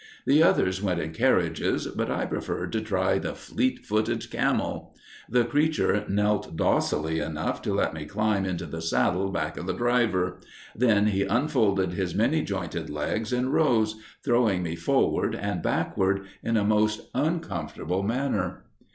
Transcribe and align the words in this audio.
The 0.25 0.41
others 0.41 0.81
went 0.81 0.99
in 0.99 1.13
carriages, 1.13 1.85
but 1.85 2.09
I 2.09 2.25
preferred 2.25 2.71
to 2.71 2.81
try 2.81 3.19
the 3.19 3.35
"fleet 3.35 3.85
footed 3.85 4.31
camel." 4.31 4.95
The 5.29 5.45
creature 5.45 6.05
knelt 6.09 6.55
docilely 6.57 7.19
enough 7.19 7.61
to 7.61 7.73
let 7.75 7.93
me 7.93 8.05
climb 8.07 8.43
into 8.43 8.65
the 8.65 8.81
saddle 8.81 9.29
back 9.29 9.57
of 9.57 9.67
the 9.67 9.75
driver; 9.75 10.39
then 10.75 11.05
he 11.05 11.21
unfolded 11.21 11.93
his 11.93 12.15
many 12.15 12.41
jointed 12.41 12.89
legs 12.89 13.31
and 13.31 13.53
rose, 13.53 13.95
throwing 14.25 14.63
me 14.63 14.75
forward 14.75 15.35
and 15.35 15.61
backward 15.61 16.25
in 16.41 16.57
a 16.57 16.63
most 16.65 17.01
uncomfortable 17.13 18.01
manner. 18.01 18.65